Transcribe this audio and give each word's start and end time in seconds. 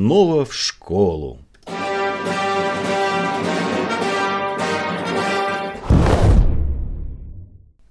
снова 0.00 0.46
в 0.46 0.54
школу. 0.54 1.42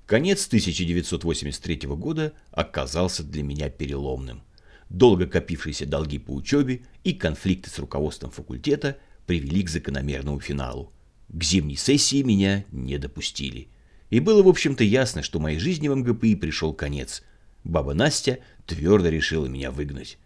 Конец 0.07 0.48
1983 0.48 1.82
года 1.89 2.34
оказался 2.50 3.24
для 3.24 3.43
меня 3.43 3.70
переломным. 3.70 4.42
Долго 4.89 5.28
копившиеся 5.28 5.86
долги 5.86 6.18
по 6.18 6.32
учебе 6.32 6.82
и 7.04 7.14
конфликты 7.14 7.70
с 7.70 7.78
руководством 7.78 8.32
факультета 8.32 8.98
привели 9.28 9.62
к 9.62 9.70
закономерному 9.70 10.39
финалу. 10.39 10.91
К 11.28 11.44
зимней 11.44 11.78
сессии 11.78 12.23
меня 12.23 12.66
не 12.71 12.98
допустили. 12.98 13.68
И 14.10 14.20
было, 14.20 14.41
в 14.41 14.48
общем-то, 14.48 14.84
ясно, 14.84 15.21
что 15.21 15.39
моей 15.39 15.60
жизни 15.60 15.88
в 15.88 15.96
МГПИ 15.96 16.38
пришел 16.38 16.74
конец. 16.74 17.21
Баба 17.64 17.94
Настя 17.94 18.39
твердо 18.66 19.10
решила 19.10 19.46
меня 19.46 19.69
выгнать. 19.69 20.18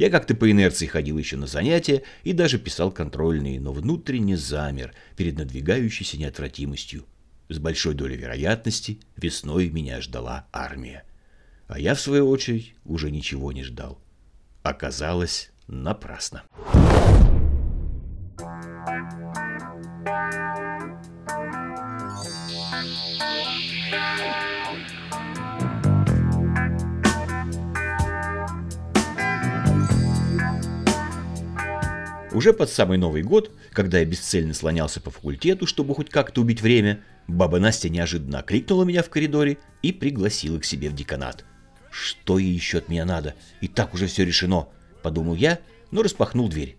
Я 0.00 0.08
как-то 0.08 0.34
по 0.34 0.50
инерции 0.50 0.86
ходил 0.86 1.18
еще 1.18 1.36
на 1.36 1.46
занятия 1.46 2.04
и 2.24 2.32
даже 2.32 2.58
писал 2.58 2.90
контрольные, 2.90 3.60
но 3.60 3.70
внутренне 3.70 4.34
замер 4.34 4.94
перед 5.14 5.36
надвигающейся 5.36 6.16
неотвратимостью. 6.16 7.04
С 7.50 7.58
большой 7.58 7.92
долей 7.92 8.16
вероятности 8.16 8.98
весной 9.18 9.68
меня 9.68 10.00
ждала 10.00 10.46
армия. 10.54 11.04
А 11.68 11.78
я, 11.78 11.94
в 11.94 12.00
свою 12.00 12.30
очередь, 12.30 12.74
уже 12.86 13.10
ничего 13.10 13.52
не 13.52 13.62
ждал. 13.62 14.00
Оказалось, 14.62 15.50
напрасно. 15.66 16.44
Уже 32.32 32.52
под 32.52 32.70
самый 32.70 32.96
Новый 32.96 33.22
год, 33.22 33.50
когда 33.72 33.98
я 33.98 34.04
бесцельно 34.04 34.54
слонялся 34.54 35.00
по 35.00 35.10
факультету, 35.10 35.66
чтобы 35.66 35.94
хоть 35.94 36.10
как-то 36.10 36.42
убить 36.42 36.62
время, 36.62 37.02
баба 37.26 37.58
Настя 37.58 37.88
неожиданно 37.88 38.38
окликнула 38.38 38.84
меня 38.84 39.02
в 39.02 39.10
коридоре 39.10 39.58
и 39.82 39.92
пригласила 39.92 40.60
к 40.60 40.64
себе 40.64 40.90
в 40.90 40.94
деканат. 40.94 41.44
«Что 41.90 42.38
ей 42.38 42.52
еще 42.52 42.78
от 42.78 42.88
меня 42.88 43.04
надо? 43.04 43.34
И 43.60 43.66
так 43.66 43.94
уже 43.94 44.06
все 44.06 44.24
решено»,— 44.24 44.68
подумал 45.02 45.34
я, 45.34 45.58
но 45.90 46.02
распахнул 46.02 46.48
дверь. 46.48 46.76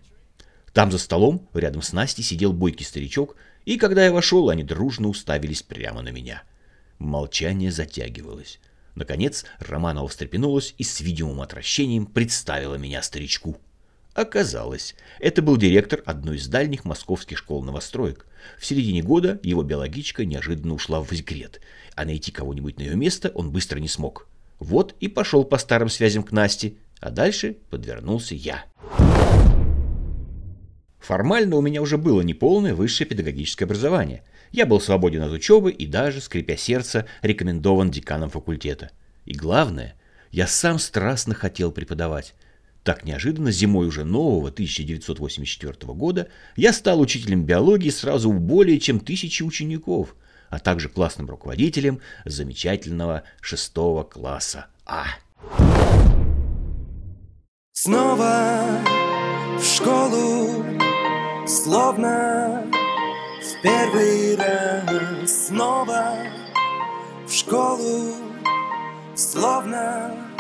Там 0.72 0.90
за 0.90 0.98
столом, 0.98 1.50
рядом 1.54 1.82
с 1.82 1.92
Настей, 1.92 2.24
сидел 2.24 2.54
бойкий 2.54 2.86
старичок, 2.86 3.36
и 3.66 3.78
когда 3.78 4.06
я 4.06 4.14
вошел, 4.14 4.50
они 4.50 4.64
дружно 4.64 5.10
уставились 5.10 5.64
прямо 5.64 6.02
на 6.02 6.10
меня. 6.10 6.44
Молчание 6.98 7.72
затягивалось. 7.72 8.60
Наконец 8.96 9.44
Романова 9.60 10.08
встрепенулась 10.08 10.76
и 10.78 10.84
с 10.86 11.02
видимым 11.02 11.42
отвращением 11.42 12.06
представила 12.06 12.76
меня 12.76 13.02
старичку. 13.02 13.58
Оказалось, 14.14 14.96
это 15.20 15.42
был 15.42 15.56
директор 15.56 16.02
одной 16.06 16.36
из 16.36 16.48
дальних 16.48 16.84
московских 16.84 17.38
школ 17.38 17.64
новостроек. 17.64 18.26
В 18.60 18.66
середине 18.66 19.02
года 19.02 19.40
его 19.42 19.64
биологичка 19.64 20.26
неожиданно 20.26 20.74
ушла 20.74 21.02
в 21.02 21.10
декрет, 21.10 21.62
а 21.96 22.04
найти 22.04 22.32
кого-нибудь 22.32 22.78
на 22.78 22.84
ее 22.84 22.96
место 22.96 23.32
он 23.34 23.52
быстро 23.52 23.80
не 23.80 23.88
смог. 23.88 24.28
Вот 24.60 24.96
и 25.00 25.08
пошел 25.08 25.46
по 25.46 25.58
старым 25.58 25.88
связям 25.88 26.24
к 26.24 26.32
Насте, 26.32 26.74
а 27.00 27.10
дальше 27.10 27.58
подвернулся 27.70 28.36
я. 28.36 28.66
Формально 31.00 31.56
у 31.56 31.62
меня 31.62 31.82
уже 31.82 31.98
было 31.98 32.22
неполное 32.22 32.76
высшее 32.76 33.10
педагогическое 33.10 33.66
образование. 33.66 34.24
Я 34.52 34.66
был 34.66 34.82
свободен 34.82 35.24
от 35.24 35.32
учебы 35.32 35.72
и 35.72 35.88
даже, 35.88 36.20
скрипя 36.20 36.58
сердце, 36.58 37.08
рекомендован 37.22 37.90
деканом 37.90 38.30
факультета. 38.30 38.92
И 39.26 39.34
главное, 39.34 39.96
я 40.32 40.48
сам 40.48 40.80
страстно 40.80 41.34
хотел 41.34 41.72
преподавать. 41.72 42.36
Так 42.84 43.06
неожиданно 43.06 43.52
зимой 43.52 43.88
уже 43.88 44.06
нового 44.06 44.50
1984 44.50 45.94
года 45.94 46.30
я 46.56 46.74
стал 46.74 47.00
учителем 47.00 47.46
биологии 47.46 47.92
сразу 47.92 48.30
у 48.30 48.34
более 48.34 48.80
чем 48.80 49.00
тысячи 49.00 49.44
учеников, 49.44 50.16
а 50.50 50.58
также 50.58 50.90
классным 50.90 51.30
руководителем 51.30 52.00
замечательного 52.26 53.24
шестого 53.40 54.04
класса 54.04 54.68
А. 54.86 55.06
Снова 57.74 58.80
в 59.60 59.64
школу, 59.64 60.66
словно 61.48 62.64
в 63.42 63.62
первый 63.62 64.36
раз. 64.36 65.48
Снова 65.48 66.18
в 67.28 67.32
школу, 67.32 68.16
словно 69.16 70.31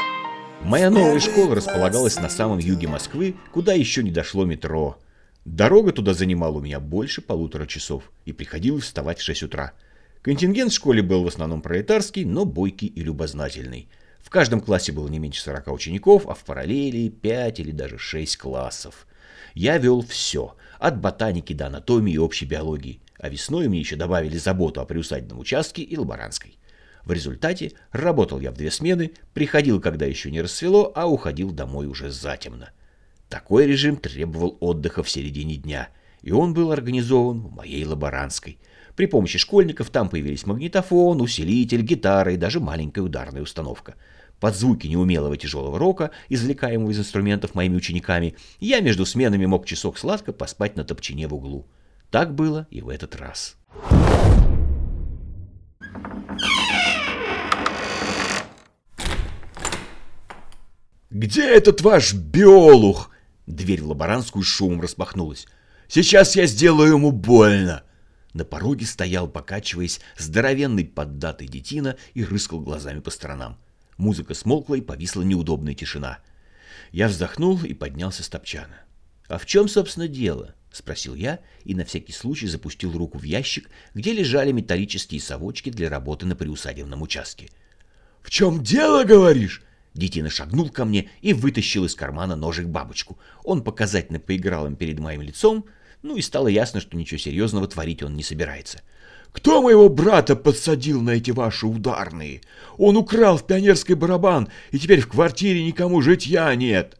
Моя 0.63 0.89
новая 0.89 1.19
школа 1.19 1.55
располагалась 1.55 2.17
на 2.17 2.29
самом 2.29 2.59
юге 2.59 2.88
Москвы, 2.88 3.35
куда 3.51 3.73
еще 3.73 4.03
не 4.03 4.11
дошло 4.11 4.45
метро. 4.45 4.97
Дорога 5.44 5.91
туда 5.91 6.13
занимала 6.13 6.57
у 6.57 6.61
меня 6.61 6.79
больше 6.79 7.22
полутора 7.22 7.66
часов, 7.66 8.11
и 8.25 8.31
приходилось 8.31 8.83
вставать 8.83 9.19
в 9.19 9.23
6 9.23 9.44
утра. 9.44 9.73
Контингент 10.22 10.72
в 10.72 10.75
школе 10.75 11.01
был 11.01 11.23
в 11.23 11.27
основном 11.27 11.61
пролетарский, 11.61 12.25
но 12.25 12.45
бойкий 12.45 12.88
и 12.88 13.01
любознательный. 13.01 13.89
В 14.22 14.29
каждом 14.29 14.61
классе 14.61 14.91
было 14.91 15.07
не 15.07 15.17
меньше 15.17 15.41
40 15.41 15.67
учеников, 15.69 16.27
а 16.27 16.35
в 16.35 16.44
параллели 16.44 17.09
5 17.09 17.59
или 17.59 17.72
даже 17.72 17.97
6 17.97 18.38
классов. 18.38 19.07
Я 19.55 19.79
вел 19.79 20.01
все, 20.01 20.55
от 20.79 20.99
ботаники 20.99 21.53
до 21.53 21.67
анатомии 21.67 22.13
и 22.13 22.19
общей 22.19 22.45
биологии, 22.45 23.01
а 23.17 23.29
весной 23.29 23.67
мне 23.67 23.79
еще 23.79 23.95
добавили 23.95 24.38
заботу 24.38 24.79
о 24.79 24.85
приусадебном 24.85 25.39
участке 25.39 25.81
и 25.81 25.97
лаборантской. 25.97 26.57
В 27.06 27.12
результате 27.12 27.73
работал 27.91 28.39
я 28.39 28.51
в 28.51 28.56
две 28.56 28.72
смены, 28.72 29.12
приходил, 29.34 29.81
когда 29.81 30.06
еще 30.06 30.31
не 30.31 30.41
рассвело, 30.41 30.91
а 30.95 31.07
уходил 31.07 31.51
домой 31.51 31.88
уже 31.88 32.12
затемно. 32.12 32.72
Такой 33.29 33.66
режим 33.66 33.97
требовал 33.97 34.57
отдыха 34.59 35.03
в 35.03 35.09
середине 35.09 35.56
дня, 35.56 35.90
и 36.22 36.31
он 36.31 36.53
был 36.53 36.72
организован 36.72 37.40
в 37.41 37.56
моей 37.56 37.85
лаборантской. 37.85 38.59
При 38.95 39.06
помощи 39.06 39.38
школьников 39.38 39.90
там 39.90 40.09
появились 40.09 40.45
магнитофон, 40.45 41.22
усилитель, 41.22 41.81
гитара 41.81 42.34
и 42.34 42.38
даже 42.38 42.59
маленькая 42.59 43.01
ударная 43.01 43.41
установка. 43.41 43.95
Под 44.40 44.56
звуки 44.56 44.88
неумелого 44.88 45.38
тяжелого 45.38 45.79
рока, 45.79 46.11
извлекаемого 46.29 46.91
из 46.91 47.00
инструментов 47.00 47.56
моими 47.56 47.75
учениками, 47.75 48.35
я 48.59 48.81
между 48.81 49.06
сменами 49.06 49.45
мог 49.45 49.66
часок 49.66 49.97
сладко 49.97 50.34
поспать 50.34 50.75
на 50.75 50.84
топчине 50.84 51.28
в 51.28 51.34
углу. 51.34 51.66
Так 52.09 52.35
было 52.35 52.67
и 52.69 52.81
в 52.81 52.90
этот 52.90 53.16
раз. 53.16 53.56
«Где 61.11 61.44
этот 61.44 61.81
ваш 61.81 62.13
биолух?» 62.13 63.11
Дверь 63.45 63.81
в 63.81 63.89
лаборантскую 63.89 64.44
шумом 64.44 64.79
распахнулась. 64.79 65.45
«Сейчас 65.89 66.38
я 66.38 66.45
сделаю 66.45 66.94
ему 66.94 67.11
больно!» 67.11 67.83
На 68.33 68.45
пороге 68.45 68.85
стоял, 68.85 69.27
покачиваясь, 69.27 69.99
здоровенный 70.17 70.85
поддатый 70.85 71.49
детина 71.49 71.97
и 72.13 72.23
рыскал 72.23 72.61
глазами 72.61 73.01
по 73.01 73.11
сторонам. 73.11 73.59
Музыка 73.97 74.33
смолкла 74.33 74.75
и 74.75 74.81
повисла 74.81 75.23
неудобная 75.23 75.73
тишина. 75.73 76.19
Я 76.94 77.09
вздохнул 77.09 77.61
и 77.61 77.73
поднялся 77.73 78.23
с 78.23 78.29
топчана. 78.29 78.79
«А 79.28 79.38
в 79.38 79.45
чем, 79.45 79.67
собственно, 79.67 80.07
дело?»— 80.07 80.55
спросил 80.72 81.13
я 81.16 81.39
и 81.66 81.75
на 81.75 81.83
всякий 81.83 82.13
случай 82.13 82.47
запустил 82.47 82.97
руку 82.97 83.17
в 83.17 83.23
ящик, 83.23 83.69
где 83.93 84.13
лежали 84.13 84.53
металлические 84.53 85.19
совочки 85.19 85.72
для 85.72 85.89
работы 85.89 86.25
на 86.25 86.38
приусадебном 86.38 87.01
участке. 87.01 87.49
«В 88.22 88.29
чем 88.29 88.63
дело, 88.63 89.03
говоришь?» 89.03 89.61
Детина 89.94 90.29
шагнул 90.29 90.69
ко 90.69 90.85
мне 90.85 91.09
и 91.22 91.34
вытащил 91.34 91.85
из 91.85 91.96
кармана 91.96 92.35
ножик-бабочку. 92.35 93.18
Он 93.44 93.62
показательно 93.63 94.19
поиграл 94.19 94.66
им 94.66 94.75
перед 94.75 95.00
моим 95.00 95.22
лицом, 95.22 95.66
ну 96.02 96.16
и 96.16 96.22
стало 96.22 96.47
ясно, 96.47 96.79
что 96.79 96.97
ничего 96.97 97.18
серьезного 97.18 97.68
творить 97.68 98.02
он 98.02 98.16
не 98.16 98.24
собирается. 98.24 98.81
«Кто 99.31 99.62
моего 99.62 99.88
брата 99.88 100.35
подсадил 100.35 101.02
на 101.02 101.12
эти 101.12 101.31
ваши 101.31 101.66
ударные? 101.66 102.41
Он 102.78 102.97
украл 102.97 103.38
в 103.38 103.47
пионерский 103.47 103.93
барабан, 103.93 104.49
и 104.72 104.79
теперь 104.79 104.99
в 104.99 105.08
квартире 105.08 105.64
никому 105.64 106.02
житья 106.02 106.53
нет!» 106.55 106.97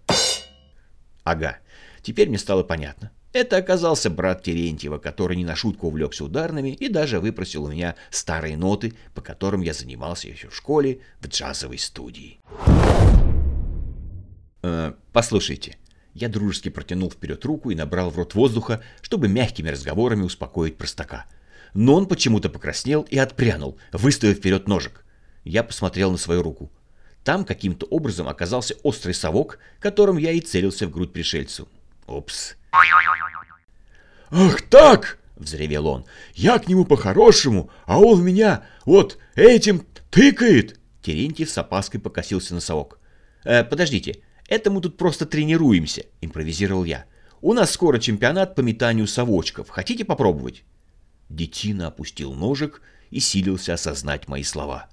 Ага, 1.24 1.58
теперь 2.02 2.30
мне 2.30 2.38
стало 2.38 2.64
понятно. 2.64 3.12
Это 3.34 3.58
оказался 3.58 4.10
брат 4.10 4.44
Терентьева, 4.44 4.98
который 4.98 5.38
не 5.38 5.46
на 5.46 5.56
шутку 5.56 5.88
увлекся 5.88 6.26
ударными 6.26 6.70
и 6.70 6.90
даже 6.90 7.20
выпросил 7.20 7.64
у 7.64 7.72
меня 7.72 7.96
старые 8.10 8.58
ноты, 8.58 8.94
по 9.14 9.22
которым 9.22 9.62
я 9.62 9.74
занимался 9.74 10.28
еще 10.28 10.50
в 10.50 10.56
школе 10.56 11.00
в 11.22 11.28
джазовой 11.28 11.80
студии. 11.80 12.40
Э, 14.64 14.94
послушайте, 15.12 15.78
я 16.14 16.30
дружески 16.30 16.70
протянул 16.70 17.10
вперед 17.10 17.44
руку 17.46 17.70
и 17.72 17.76
набрал 17.76 18.10
в 18.10 18.18
рот 18.18 18.36
воздуха, 18.36 18.84
чтобы 19.02 19.28
мягкими 19.28 19.70
разговорами 19.70 20.24
успокоить 20.24 20.78
простака. 20.78 21.26
Но 21.74 21.96
он 21.96 22.08
почему-то 22.08 22.50
покраснел 22.50 23.04
и 23.04 23.18
отпрянул, 23.18 23.78
выставив 23.92 24.38
вперед 24.38 24.68
ножик. 24.68 25.06
Я 25.44 25.64
посмотрел 25.64 26.12
на 26.12 26.18
свою 26.18 26.44
руку. 26.44 26.72
Там 27.24 27.46
каким-то 27.46 27.86
образом 27.86 28.28
оказался 28.28 28.76
острый 28.84 29.14
совок, 29.14 29.60
которым 29.80 30.18
я 30.18 30.32
и 30.32 30.42
целился 30.42 30.88
в 30.88 30.92
грудь 30.92 31.14
пришельцу. 31.14 31.68
Упс. 32.08 32.56
«Ах 34.32 34.62
так!»— 34.64 35.20
взревел 35.36 35.88
он. 35.88 36.06
«Я 36.34 36.58
к 36.60 36.68
нему 36.68 36.86
по-хорошему, 36.86 37.70
а 37.86 38.00
он 38.00 38.24
меня 38.24 38.64
вот 38.86 39.18
этим 39.36 39.86
тыкает!» 40.10 40.80
Терентьев 41.02 41.50
с 41.50 41.58
опаской 41.58 42.00
покосился 42.00 42.54
на 42.54 42.60
совок. 42.60 43.00
«Э, 43.44 43.64
«Подождите, 43.64 44.22
Это 44.52 44.70
мы 44.70 44.82
тут 44.82 44.98
просто 44.98 45.26
тренируемся, 45.26 46.08
импровизировал 46.20 46.84
я. 46.84 47.06
У 47.40 47.54
нас 47.54 47.72
скоро 47.72 48.00
чемпионат 48.00 48.54
по 48.54 48.60
метанию 48.60 49.08
совочков. 49.08 49.70
Хотите 49.70 50.04
попробовать? 50.04 50.66
Детина 51.30 51.88
опустил 51.88 52.34
ножик 52.34 52.82
и 53.12 53.22
силился 53.22 53.76
осознать 53.76 54.28
мои 54.28 54.44
слова. 54.44 54.90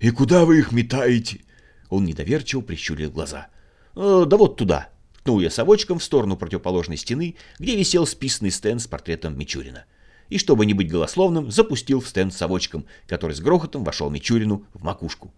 «И 0.00 0.10
куда 0.10 0.44
вы 0.44 0.58
их 0.58 0.72
метаете?» 0.72 1.42
Он 1.88 2.04
недоверчиво 2.04 2.62
прищурил 2.62 3.12
глаза. 3.12 3.46
«Э, 3.94 4.24
«Да 4.26 4.36
вот 4.36 4.56
туда»,— 4.56 4.88
ткнул 5.18 5.38
я 5.38 5.50
совочком 5.50 6.00
в 6.00 6.04
сторону 6.04 6.36
противоположной 6.36 6.96
стены, 6.96 7.36
где 7.60 7.76
висел 7.76 8.08
списанный 8.08 8.50
стенд 8.50 8.82
с 8.82 8.88
портретом 8.88 9.38
Мичурина. 9.38 9.84
И, 10.30 10.38
чтобы 10.38 10.66
не 10.66 10.74
быть 10.74 10.90
голословным, 10.90 11.52
запустил 11.52 12.00
в 12.00 12.08
стенд 12.08 12.34
совочком, 12.34 12.86
который 13.06 13.36
с 13.36 13.40
грохотом 13.40 13.84
вошел 13.84 14.10
Мичурину 14.10 14.66
в 14.74 14.82
макушку. 14.82 15.32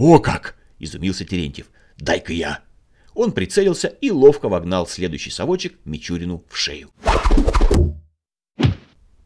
«О 0.00 0.18
как!»— 0.18 0.56
изумился 0.78 1.26
Терентьев. 1.26 1.66
«Дай-ка 1.98 2.32
я!» 2.32 2.60
Он 3.12 3.32
прицелился 3.32 3.88
и 3.88 4.10
ловко 4.10 4.48
вогнал 4.48 4.86
следующий 4.86 5.28
совочек 5.28 5.78
Мичурину 5.84 6.42
в 6.48 6.56
шею. 6.56 6.90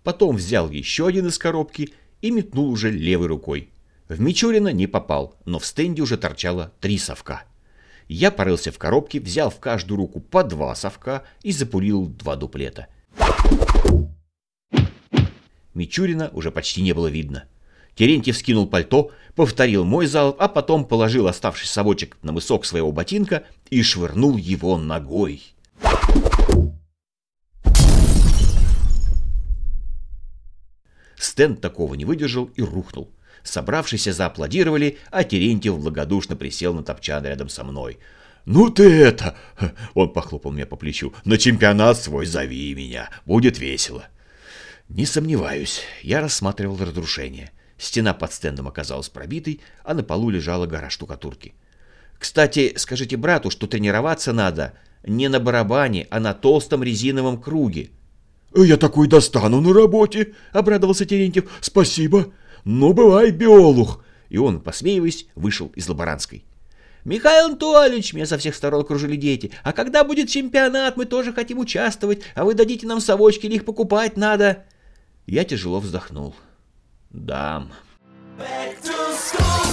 Потом 0.02 0.34
взял 0.34 0.68
еще 0.68 1.06
один 1.06 1.28
из 1.28 1.38
коробки 1.38 1.94
и 2.22 2.32
метнул 2.32 2.70
уже 2.70 2.90
левой 2.90 3.28
рукой. 3.28 3.70
В 4.08 4.20
Мичурина 4.20 4.70
не 4.70 4.88
попал, 4.88 5.36
но 5.44 5.60
в 5.60 5.64
стенде 5.64 6.02
уже 6.02 6.18
торчало 6.18 6.72
три 6.80 6.98
совка. 6.98 7.44
Я 8.08 8.32
порылся 8.32 8.72
в 8.72 8.78
коробке, 8.78 9.20
взял 9.20 9.50
в 9.50 9.60
каждую 9.60 9.98
руку 9.98 10.18
по 10.18 10.42
два 10.42 10.74
совка 10.74 11.22
и 11.44 11.52
запулил 11.52 12.08
два 12.08 12.34
дуплета. 12.34 12.88
Мичурина 15.72 16.30
уже 16.32 16.50
почти 16.50 16.82
не 16.82 16.94
было 16.94 17.06
видно. 17.06 17.44
Терентьев 17.94 18.36
скинул 18.36 18.66
пальто, 18.66 19.10
повторил 19.34 19.84
мой 19.84 20.06
залп, 20.06 20.36
а 20.40 20.48
потом 20.48 20.84
положил 20.84 21.28
оставшийся 21.28 21.72
совочек 21.74 22.16
на 22.22 22.32
мысок 22.32 22.64
своего 22.64 22.92
ботинка 22.92 23.44
и 23.70 23.82
швырнул 23.82 24.36
его 24.36 24.76
ногой. 24.76 25.42
Стенд 31.16 31.60
такого 31.60 31.94
не 31.94 32.04
выдержал 32.04 32.46
и 32.56 32.62
рухнул. 32.62 33.10
Собравшиеся 33.42 34.12
зааплодировали, 34.12 34.98
а 35.10 35.24
Терентьев 35.24 35.78
благодушно 35.78 36.36
присел 36.36 36.74
на 36.74 36.82
топчан 36.82 37.24
рядом 37.24 37.48
со 37.48 37.64
мной. 37.64 37.98
«Ну 38.46 38.70
ты 38.70 38.90
это...»— 38.90 39.36
он 39.94 40.12
похлопал 40.12 40.52
меня 40.52 40.66
по 40.66 40.76
плечу. 40.76 41.14
«На 41.24 41.38
чемпионат 41.38 41.98
свой 41.98 42.26
зови 42.26 42.74
меня, 42.74 43.10
будет 43.24 43.58
весело». 43.58 44.04
Не 44.88 45.06
сомневаюсь, 45.06 45.80
я 46.02 46.20
рассматривал 46.20 46.76
разрушение. 46.78 47.52
Стена 47.84 48.14
под 48.14 48.32
стендом 48.32 48.66
оказалась 48.66 49.10
пробитой, 49.10 49.60
а 49.84 49.92
на 49.92 50.02
полу 50.02 50.30
лежала 50.30 50.64
гора 50.64 50.88
штукатурки. 50.88 51.52
Кстати, 52.18 52.72
скажите 52.78 53.18
брату, 53.18 53.50
что 53.50 53.66
тренироваться 53.66 54.32
надо 54.32 54.72
не 55.06 55.28
на 55.28 55.38
барабане, 55.38 56.06
а 56.10 56.18
на 56.18 56.32
толстом 56.32 56.82
резиновом 56.82 57.38
круге. 57.38 57.90
«Я 58.56 58.78
такой 58.78 59.06
достану 59.06 59.60
на 59.60 59.74
работе»,— 59.74 60.32
обрадовался 60.52 61.04
Терентьев. 61.04 61.44
«Спасибо. 61.60 62.32
Ну, 62.64 62.94
бывай, 62.94 63.32
биолух». 63.32 64.02
И 64.30 64.38
он, 64.38 64.60
посмеиваясь, 64.60 65.26
вышел 65.34 65.70
из 65.76 65.86
лаборантской. 65.86 66.42
«Михаил 67.04 67.48
Анатольевич!»— 67.48 68.12
меня 68.14 68.24
со 68.24 68.38
всех 68.38 68.54
сторон 68.54 68.80
окружили 68.80 69.16
дети. 69.16 69.50
«А 69.62 69.74
когда 69.74 70.04
будет 70.04 70.30
чемпионат? 70.30 70.96
Мы 70.96 71.04
тоже 71.04 71.34
хотим 71.34 71.58
участвовать, 71.58 72.22
а 72.34 72.44
вы 72.44 72.54
дадите 72.54 72.86
нам 72.86 73.00
совочки 73.00 73.44
или 73.44 73.56
их 73.56 73.66
покупать 73.66 74.16
надо?» 74.16 74.64
Я 75.26 75.44
тяжело 75.44 75.80
вздохнул 75.80 76.34
дам. 77.14 77.70
Back 78.36 78.82
to 78.82 78.92
school. 79.14 79.63